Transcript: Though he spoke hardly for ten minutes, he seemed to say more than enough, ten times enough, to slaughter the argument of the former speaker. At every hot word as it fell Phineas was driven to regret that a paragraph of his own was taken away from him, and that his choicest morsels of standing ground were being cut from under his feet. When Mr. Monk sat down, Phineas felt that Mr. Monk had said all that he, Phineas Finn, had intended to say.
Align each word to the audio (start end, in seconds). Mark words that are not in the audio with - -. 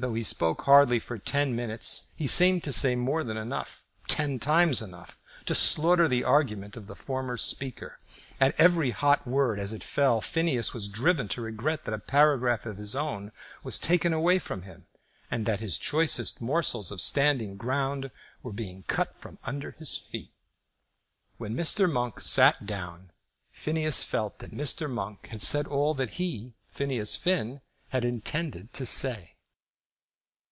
Though 0.00 0.14
he 0.14 0.22
spoke 0.22 0.62
hardly 0.62 1.00
for 1.00 1.18
ten 1.18 1.56
minutes, 1.56 2.10
he 2.14 2.28
seemed 2.28 2.62
to 2.62 2.72
say 2.72 2.94
more 2.94 3.24
than 3.24 3.36
enough, 3.36 3.82
ten 4.06 4.38
times 4.38 4.80
enough, 4.80 5.18
to 5.46 5.56
slaughter 5.56 6.06
the 6.06 6.22
argument 6.22 6.76
of 6.76 6.86
the 6.86 6.94
former 6.94 7.36
speaker. 7.36 7.98
At 8.38 8.54
every 8.60 8.92
hot 8.92 9.26
word 9.26 9.58
as 9.58 9.72
it 9.72 9.82
fell 9.82 10.20
Phineas 10.20 10.72
was 10.72 10.88
driven 10.88 11.26
to 11.26 11.40
regret 11.42 11.82
that 11.82 11.94
a 11.94 11.98
paragraph 11.98 12.64
of 12.64 12.76
his 12.76 12.94
own 12.94 13.32
was 13.64 13.76
taken 13.76 14.12
away 14.12 14.38
from 14.38 14.62
him, 14.62 14.86
and 15.32 15.46
that 15.46 15.58
his 15.58 15.76
choicest 15.76 16.40
morsels 16.40 16.92
of 16.92 17.00
standing 17.00 17.56
ground 17.56 18.12
were 18.44 18.52
being 18.52 18.84
cut 18.84 19.18
from 19.18 19.36
under 19.42 19.72
his 19.72 19.96
feet. 19.96 20.30
When 21.38 21.56
Mr. 21.56 21.90
Monk 21.92 22.20
sat 22.20 22.66
down, 22.66 23.10
Phineas 23.50 24.04
felt 24.04 24.38
that 24.38 24.52
Mr. 24.52 24.88
Monk 24.88 25.26
had 25.26 25.42
said 25.42 25.66
all 25.66 25.92
that 25.94 26.10
he, 26.20 26.54
Phineas 26.70 27.16
Finn, 27.16 27.62
had 27.88 28.04
intended 28.04 28.72
to 28.74 28.86
say. 28.86 29.34